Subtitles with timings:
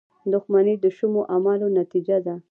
[0.31, 2.35] •دښمني د شومو اعمالو نتیجه ده.